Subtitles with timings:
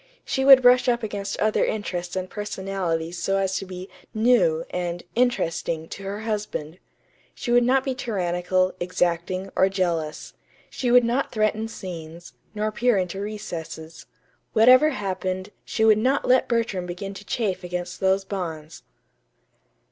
[0.25, 5.03] She would brush up against other interests and personalities so as to be "new" and
[5.13, 6.79] "interesting" to her husband.
[7.35, 10.33] She would not be tyrannical, exacting, or jealous.
[10.71, 14.07] She would not threaten scenes, nor peer into recesses.
[14.53, 18.81] Whatever happened, she would not let Bertram begin to chafe against those bonds!